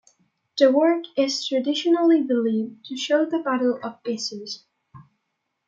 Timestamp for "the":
0.57-0.71, 3.23-3.37